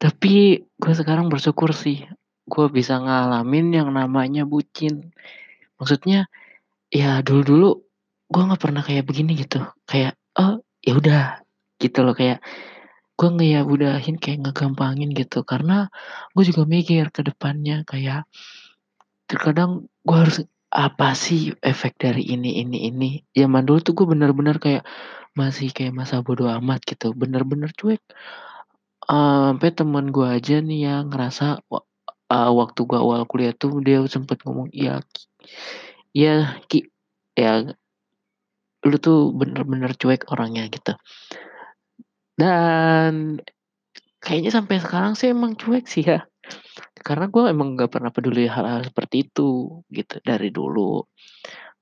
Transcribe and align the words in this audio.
Tapi 0.00 0.64
gue 0.64 0.92
sekarang 0.96 1.28
bersyukur 1.28 1.76
sih, 1.76 2.08
gue 2.48 2.66
bisa 2.72 2.96
ngalamin 2.96 3.68
yang 3.84 3.92
namanya 3.92 4.48
bucin. 4.48 5.12
Maksudnya, 5.76 6.24
ya 6.88 7.20
dulu-dulu 7.20 7.84
gue 8.32 8.42
nggak 8.48 8.62
pernah 8.64 8.80
kayak 8.80 9.04
begini 9.04 9.36
gitu, 9.36 9.60
kayak, 9.84 10.16
oh 10.40 10.64
ya 10.80 10.96
udah 10.96 11.24
gitu 11.76 12.00
loh, 12.00 12.16
kayak 12.16 12.40
gue 13.20 13.28
ngeyaudahin, 13.28 14.16
kayak 14.16 14.40
ngegampangin 14.48 15.12
gitu. 15.12 15.44
Karena 15.44 15.92
gue 16.32 16.44
juga 16.48 16.64
mikir 16.64 17.12
ke 17.12 17.20
depannya 17.20 17.84
kayak 17.84 18.24
terkadang 19.28 19.84
gue 20.00 20.16
harus 20.16 20.40
apa 20.72 21.12
sih 21.12 21.52
efek 21.60 22.00
dari 22.00 22.24
ini 22.24 22.64
ini 22.64 22.88
ini. 22.88 23.10
Zaman 23.36 23.68
dulu 23.68 23.84
tuh 23.84 23.92
gue 24.00 24.06
bener-bener 24.16 24.56
kayak 24.56 24.88
masih 25.36 25.76
kayak 25.76 25.92
masa 25.92 26.24
bodo 26.24 26.48
amat 26.48 26.88
gitu, 26.88 27.12
bener-bener 27.12 27.68
cuek. 27.76 28.00
Sampai 29.10 29.74
temen 29.74 30.06
gue 30.14 30.22
aja 30.38 30.62
nih 30.62 30.78
yang 30.86 31.10
ngerasa 31.10 31.58
eee, 32.30 32.50
waktu 32.60 32.80
gue 32.90 32.98
awal 33.04 33.22
kuliah 33.30 33.50
tuh 33.58 33.82
dia 33.86 33.98
sempet 34.06 34.38
ngomong, 34.46 34.70
"Ya 34.70 35.02
Ki 35.10 35.22
ya 36.22 36.58
Ki, 36.70 36.78
ya 37.38 37.74
lu 38.88 38.96
tuh 38.96 39.18
bener-bener 39.36 39.92
cuek 40.00 40.24
orangnya," 40.32 40.64
gitu. 40.72 40.96
Dan 42.38 43.38
kayaknya 44.24 44.52
sampai 44.54 44.78
sekarang 44.84 45.14
sih 45.18 45.30
emang 45.34 45.54
cuek 45.60 45.86
sih 45.90 46.04
ya. 46.06 46.26
Karena 47.06 47.26
gue 47.32 47.44
emang 47.52 47.76
nggak 47.78 47.90
pernah 47.94 48.10
peduli 48.14 48.46
hal-hal 48.50 48.82
seperti 48.86 49.28
itu, 49.30 49.82
gitu, 49.92 50.16
dari 50.24 50.50
dulu. 50.54 51.04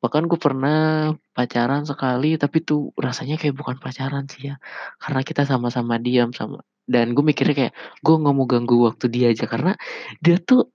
Bahkan 0.02 0.24
gue 0.30 0.40
pernah 0.40 1.12
pacaran 1.36 1.84
sekali, 1.88 2.36
tapi 2.40 2.62
tuh 2.66 2.92
rasanya 2.98 3.36
kayak 3.40 3.56
bukan 3.58 3.78
pacaran 3.82 4.26
sih 4.30 4.52
ya, 4.52 4.56
karena 5.02 5.22
kita 5.26 5.42
sama-sama 5.48 5.96
diam 6.02 6.30
sama 6.36 6.62
dan 6.88 7.12
gue 7.12 7.22
mikirnya 7.22 7.54
kayak, 7.54 7.74
gue 8.02 8.14
nggak 8.16 8.34
mau 8.34 8.46
ganggu 8.48 8.76
waktu 8.88 9.06
dia 9.12 9.30
aja, 9.30 9.44
karena 9.44 9.76
dia 10.24 10.40
tuh 10.40 10.72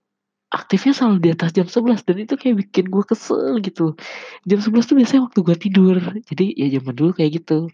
aktifnya 0.54 0.94
selalu 0.94 1.18
di 1.18 1.28
atas 1.34 1.50
jam 1.50 1.66
11 1.66 2.06
dan 2.06 2.16
itu 2.22 2.34
kayak 2.38 2.56
bikin 2.62 2.86
gue 2.86 3.02
kesel 3.02 3.58
gitu. 3.58 3.98
Jam 4.46 4.60
11 4.62 4.86
tuh 4.86 4.96
biasanya 4.96 5.22
waktu 5.26 5.40
gue 5.42 5.56
tidur, 5.58 5.96
jadi 6.30 6.46
ya 6.54 6.66
zaman 6.78 6.94
dulu 6.94 7.10
kayak 7.18 7.42
gitu. 7.42 7.66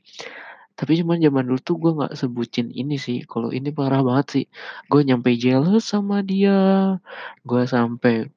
Tapi 0.81 0.97
cuman 1.05 1.21
zaman 1.21 1.45
dulu 1.45 1.61
tuh 1.61 1.77
gue 1.77 1.93
nggak 1.93 2.17
sebucin 2.17 2.73
ini 2.73 2.97
sih, 2.97 3.29
kalau 3.29 3.53
ini 3.53 3.69
parah 3.69 4.01
banget 4.01 4.27
sih. 4.33 4.45
Gue 4.89 5.05
nyampe 5.05 5.37
jealous 5.37 5.93
sama 5.93 6.25
dia, 6.25 6.97
gue 7.45 7.63
sampai 7.69 8.33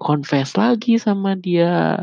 confess 0.00 0.56
lagi 0.56 0.96
sama 0.96 1.36
dia. 1.36 2.00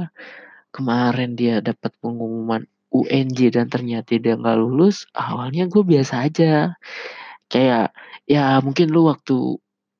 Kemarin 0.70 1.34
dia 1.34 1.58
dapat 1.66 1.90
pengumuman 1.98 2.70
UNJ 2.94 3.58
dan 3.58 3.66
ternyata 3.66 4.14
dia 4.22 4.38
nggak 4.38 4.58
lulus, 4.62 5.10
awalnya 5.18 5.66
gue 5.66 5.82
biasa 5.82 6.30
aja. 6.30 6.78
Kayak, 7.52 7.98
ya 8.30 8.62
mungkin 8.62 8.94
lu 8.94 9.10
waktu 9.10 9.58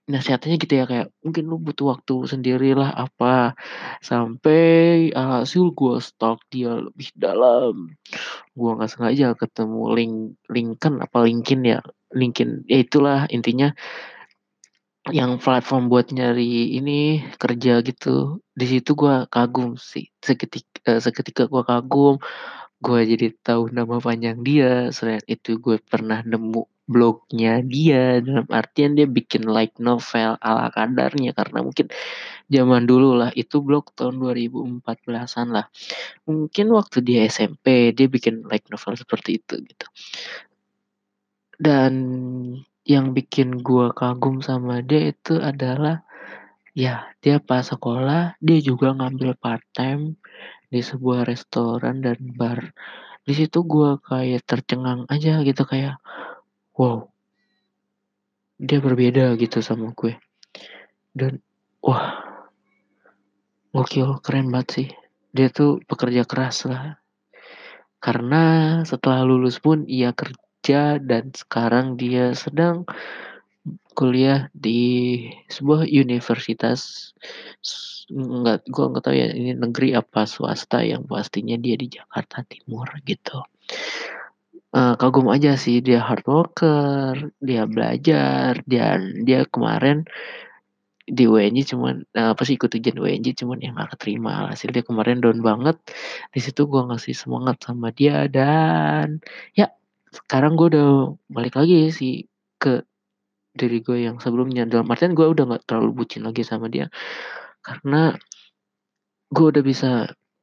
nasihatnya 0.10 0.58
gitu 0.62 0.74
ya, 0.82 0.86
kayak 0.90 1.08
mungkin 1.26 1.44
lu 1.50 1.58
butuh 1.62 1.86
waktu 1.98 2.14
sendirilah 2.30 2.94
apa, 2.94 3.58
sampai 4.06 5.10
alhasil 5.14 5.74
gue 5.74 5.98
stalk 6.02 6.42
dia 6.54 6.78
lebih 6.78 7.10
dalam. 7.18 7.94
Gue 8.58 8.70
nggak 8.78 8.90
sengaja 8.94 9.28
ketemu 9.38 9.82
link 9.98 10.16
Linkedin 10.54 10.96
apa 11.06 11.18
LinkedIn 11.26 11.62
ya, 11.74 11.80
LinkedIn, 12.18 12.52
ya 12.70 12.78
itulah 12.86 13.20
intinya 13.34 13.74
yang 15.08 15.40
platform 15.40 15.88
buat 15.88 16.12
nyari 16.12 16.76
ini, 16.76 17.24
kerja 17.40 17.80
gitu. 17.88 18.44
Di 18.52 18.66
situ 18.68 18.92
gue 19.00 19.26
kagum 19.32 19.80
sih, 19.80 20.12
seketik 20.20 20.68
eee, 20.84 21.00
seketika 21.00 21.48
gue 21.48 21.64
kagum, 21.64 22.20
gue 22.84 23.00
jadi 23.12 23.28
tahu 23.44 23.72
nama 23.74 23.98
panjang 24.04 24.40
dia, 24.46 24.92
selain 24.96 25.24
itu 25.32 25.58
gue 25.64 25.80
pernah 25.84 26.22
nemu 26.28 26.64
blognya 26.90 27.62
dia, 27.62 28.18
dalam 28.18 28.50
artian 28.50 28.98
dia 28.98 29.06
bikin 29.06 29.46
light 29.46 29.78
novel 29.78 30.42
ala 30.42 30.74
kadarnya, 30.74 31.38
karena 31.38 31.62
mungkin 31.62 31.94
zaman 32.50 32.90
dulu 32.90 33.14
lah, 33.14 33.30
itu 33.38 33.62
blog 33.62 33.94
tahun 33.94 34.18
2014-an 34.18 35.54
lah. 35.54 35.70
Mungkin 36.26 36.74
waktu 36.74 37.06
dia 37.06 37.30
SMP, 37.30 37.94
dia 37.94 38.10
bikin 38.10 38.42
light 38.50 38.66
novel 38.74 38.98
seperti 38.98 39.38
itu, 39.38 39.62
gitu. 39.62 39.86
Dan 41.62 41.94
yang 42.90 43.14
bikin 43.14 43.62
gue 43.62 43.94
kagum 43.94 44.42
sama 44.42 44.82
dia 44.82 45.14
itu 45.14 45.38
adalah, 45.38 46.02
ya 46.74 47.14
dia 47.22 47.38
pas 47.38 47.62
sekolah, 47.62 48.34
dia 48.42 48.58
juga 48.66 48.98
ngambil 48.98 49.38
part-time 49.38 50.18
di 50.74 50.82
sebuah 50.82 51.30
restoran 51.30 52.02
dan 52.02 52.18
bar. 52.34 52.74
Di 53.22 53.38
situ 53.38 53.62
gue 53.62 54.02
kayak 54.02 54.42
tercengang 54.42 55.06
aja 55.06 55.46
gitu, 55.46 55.62
kayak, 55.70 56.02
wow 56.80 57.10
dia 58.60 58.84
berbeda 58.84 59.40
gitu 59.40 59.64
sama 59.64 59.96
gue. 59.96 60.20
Dan, 61.16 61.40
wah 61.80 62.20
gokil, 63.72 64.20
keren 64.20 64.52
banget 64.52 64.70
sih. 64.70 64.90
Dia 65.32 65.48
tuh 65.48 65.80
pekerja 65.88 66.28
keras 66.28 66.68
lah. 66.68 67.00
Karena 68.04 68.80
setelah 68.84 69.24
lulus 69.24 69.64
pun 69.64 69.88
ia 69.88 70.12
kerja 70.12 71.00
dan 71.00 71.32
sekarang 71.32 71.96
dia 71.96 72.36
sedang 72.36 72.84
kuliah 73.96 74.52
di 74.56 75.24
sebuah 75.52 75.88
universitas 75.88 77.12
s 77.60 78.08
enggak, 78.10 78.64
gue 78.66 78.86
nggak 78.90 79.04
tahu 79.04 79.16
ya 79.16 79.28
ini 79.36 79.52
negeri 79.54 79.94
apa 79.94 80.24
swasta, 80.24 80.82
yang 80.82 81.06
pastinya 81.06 81.60
dia 81.60 81.76
di 81.76 81.92
Jakarta 81.92 82.42
Timur 82.48 82.88
gitu. 83.04 83.44
Eee, 84.74 84.94
kagum 85.02 85.26
aja 85.34 85.58
sih, 85.58 85.82
dia 85.82 85.98
hard 85.98 86.22
worker, 86.30 87.34
dia 87.42 87.66
belajar, 87.66 88.54
dan 88.70 89.26
dia 89.26 89.42
kemarin 89.50 90.06
di 91.08 91.26
UNJ 91.30 91.60
cuman 91.74 92.06
eee, 92.18 92.30
apa 92.34 92.42
sih, 92.48 92.56
ikut 92.60 92.72
ujian 92.78 92.98
UNJ 93.02 93.28
cuman 93.42 93.58
ya 93.66 93.70
nggak 93.76 93.90
keterima, 93.98 94.52
dia 94.76 94.84
kemarin 94.86 95.18
down 95.24 95.40
banget. 95.46 95.78
Di 96.36 96.40
situ 96.46 96.62
gue 96.72 96.82
ngasih 96.90 97.16
semangat 97.18 97.58
sama 97.66 97.90
dia 97.94 98.26
dan 98.32 99.22
ya 99.58 99.74
sekarang 100.14 100.54
gue 100.60 100.68
udah 100.78 100.88
balik 101.34 101.56
lagi 101.60 101.90
sih 101.94 102.14
ke 102.62 102.84
diri 103.58 103.80
gue 103.86 103.98
yang 104.08 104.18
sebelumnya, 104.24 104.64
dalam 104.70 104.88
artian 104.94 105.14
gue 105.18 105.28
udah 105.30 105.46
nggak 105.50 105.64
terlalu 105.70 105.92
bucin 106.06 106.24
lagi 106.28 106.44
sama 106.48 106.68
dia. 106.74 106.88
Karena 107.66 108.14
gue 109.34 109.46
udah 109.54 109.62
bisa 109.66 109.90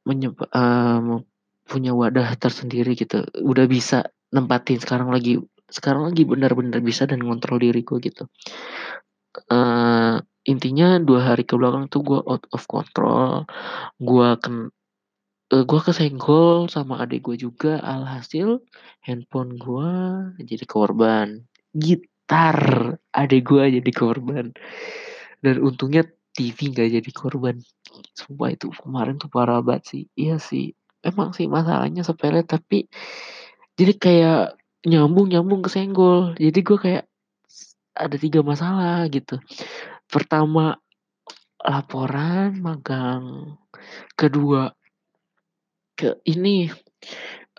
menyep 0.07 0.35
eee, 0.47 1.19
punya 1.67 1.91
wadah 1.91 2.31
tersendiri 2.39 2.95
gitu, 2.95 3.27
udah 3.43 3.67
bisa 3.67 4.07
nempatin 4.35 4.79
sekarang 4.83 5.09
lagi 5.15 5.39
sekarang 5.71 6.07
lagi 6.11 6.23
bener-bener 6.27 6.79
bisa 6.83 7.03
dan 7.09 7.19
ngontrol 7.23 7.59
diri 7.59 7.81
gue 7.83 7.99
gitu. 8.03 8.27
Eee, 9.51 10.15
intinya 10.47 10.99
2 11.03 11.21
hari 11.33 11.43
ke 11.47 11.55
belakang 11.59 11.87
tuh 11.91 12.01
gue 12.07 12.19
out 12.23 12.43
of 12.55 12.63
control, 12.71 13.43
gue 14.01 14.29
ken 14.43 14.57
eee, 15.53 15.63
gue 15.69 15.81
kesenggol 15.85 16.67
sama 16.71 17.01
adik 17.03 17.27
gue 17.27 17.37
juga, 17.39 17.79
alhasil 17.83 18.61
handphone 19.07 19.55
gue 19.61 19.91
jadi 20.43 20.65
korban, 20.69 21.27
gitar 21.75 22.59
adik 23.15 23.43
gue 23.49 23.63
jadi 23.81 23.91
korban, 23.95 24.51
dan 25.45 25.55
untungnya 25.63 26.03
TV 26.37 26.59
nggak 26.73 26.89
jadi 27.01 27.11
korban. 27.15 27.57
Sumpah 28.17 28.49
itu 28.55 28.69
kemarin 28.73 29.17
tuh 29.21 29.29
parah 29.33 29.61
banget 29.65 29.83
sih. 29.91 30.03
Iya 30.19 30.37
sih, 30.41 30.73
emang 31.05 31.31
sih 31.37 31.47
masalahnya 31.51 32.03
sepele 32.07 32.43
tapi 32.47 32.87
jadi 33.79 33.93
kayak 33.97 34.39
nyambung-nyambung 34.87 35.61
kesenggol. 35.65 36.33
Jadi 36.39 36.59
gue 36.67 36.77
kayak 36.79 37.03
ada 37.97 38.15
3 38.17 38.41
masalah 38.45 39.07
gitu. 39.13 39.37
Pertama, 40.11 40.77
laporan 41.63 42.59
magang, 42.61 43.55
kedua 44.19 44.73
ke 45.97 46.13
ini, 46.29 46.69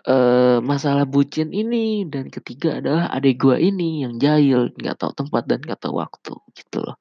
eee, 0.07 0.57
masalah 0.63 1.03
bucin 1.09 1.51
ini, 1.51 2.07
dan 2.07 2.31
ketiga 2.31 2.79
adalah 2.79 3.11
adik 3.11 3.35
gue 3.43 3.57
ini 3.59 4.07
yang 4.07 4.15
jahil, 4.19 4.71
nggak 4.79 4.95
tahu 5.01 5.11
tempat 5.15 5.43
dan 5.49 5.59
nggak 5.65 5.79
tahu 5.83 5.99
waktu, 5.99 6.33
gitu 6.55 6.79
loh. 6.87 6.95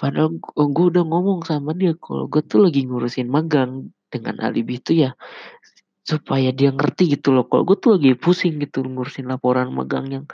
Padahal 0.00 0.36
gue 0.42 0.86
udah 0.92 1.04
ngomong 1.06 1.42
sama 1.46 1.72
dia 1.78 1.94
kalau 1.98 2.26
gue 2.30 2.42
tuh 2.46 2.62
lagi 2.66 2.86
ngurusin 2.88 3.28
magang, 3.30 3.90
dengan 4.12 4.38
alibi 4.42 4.78
itu 4.80 4.92
ya 5.08 5.12
supaya 6.06 6.54
dia 6.54 6.70
ngerti 6.70 7.18
gitu 7.18 7.34
loh, 7.34 7.50
kalau 7.50 7.66
gue 7.66 7.76
tuh 7.82 7.98
lagi 7.98 8.14
pusing 8.14 8.62
gitu 8.62 8.86
ngurusin 8.86 9.26
laporan 9.26 9.74
magang 9.74 10.06
yang 10.06 10.24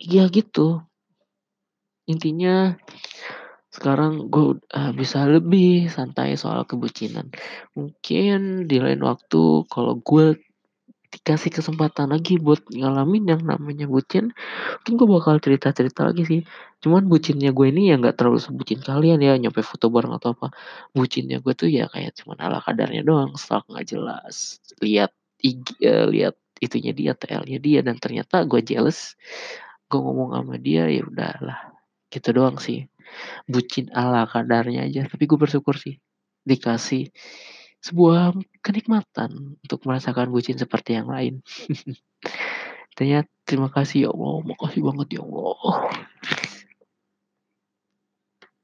ya 0.00 0.24
gitu. 0.32 0.80
Intinya 2.08 2.72
sekarang 3.68 4.32
gue 4.32 4.56
udah 4.56 4.94
bisa 4.96 5.28
lebih 5.28 5.92
santai 5.92 6.40
soal 6.40 6.64
kebucinan. 6.64 7.28
Mungkin 7.76 8.64
di 8.64 8.80
lain 8.80 9.04
waktu 9.04 9.68
kalau 9.68 10.00
gue 10.00 10.40
dikasih 11.14 11.50
kesempatan 11.54 12.10
lagi 12.10 12.36
buat 12.42 12.66
ngalamin 12.74 13.24
yang 13.30 13.42
namanya 13.46 13.86
bucin, 13.86 14.34
mungkin 14.82 14.94
gue 14.98 15.08
bakal 15.20 15.36
cerita-cerita 15.38 16.10
lagi 16.10 16.22
sih. 16.26 16.40
Cuman 16.82 17.06
bucinnya 17.06 17.54
gue 17.54 17.66
ini 17.70 17.92
ya 17.92 17.96
nggak 18.00 18.18
terlalu 18.18 18.42
sebucin 18.42 18.82
kalian 18.82 19.22
ya, 19.22 19.38
nyampe 19.38 19.62
foto 19.62 19.88
bareng 19.94 20.14
atau 20.18 20.34
apa. 20.36 20.50
Bucinnya 20.96 21.38
gue 21.44 21.54
tuh 21.54 21.70
ya 21.70 21.86
kayak 21.92 22.18
cuman 22.20 22.38
ala 22.42 22.58
kadarnya 22.64 23.02
doang, 23.06 23.34
stalk 23.38 23.66
nggak 23.70 23.86
jelas, 23.94 24.58
lihat 24.82 25.14
IG 25.42 25.78
eee, 25.82 26.06
lihat 26.10 26.34
itunya 26.60 26.92
dia, 26.96 27.12
TL-nya 27.14 27.58
dia, 27.62 27.80
dan 27.86 27.96
ternyata 28.02 28.42
gue 28.48 28.60
jealous 28.64 29.14
gue 29.90 30.00
ngomong 30.00 30.34
sama 30.36 30.56
dia, 30.58 30.88
ya 30.90 31.04
udahlah, 31.06 31.60
gitu 32.12 32.30
doang 32.34 32.58
sih. 32.62 32.86
Bucin 33.50 33.90
ala 33.94 34.26
kadarnya 34.28 34.86
aja, 34.88 35.06
tapi 35.08 35.24
gue 35.30 35.38
bersyukur 35.40 35.76
sih 35.78 35.98
dikasih 36.48 37.08
sebuah 37.84 38.32
kenikmatan 38.64 39.60
untuk 39.60 39.84
merasakan 39.84 40.32
bucin 40.32 40.56
seperti 40.56 40.96
yang 40.96 41.12
lain. 41.12 41.44
Intinya 42.96 43.20
terima 43.44 43.68
kasih 43.68 44.08
ya 44.08 44.10
Allah, 44.14 44.40
makasih 44.48 44.80
banget 44.88 45.20
ya 45.20 45.20
Allah. 45.20 45.92